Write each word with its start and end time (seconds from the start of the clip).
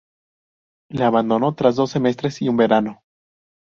La 0.89 1.05
abandonó 1.05 1.53
tras 1.53 1.75
dos 1.75 1.91
semestres 1.91 2.41
y 2.41 2.49
un 2.49 2.57
verano. 2.57 3.03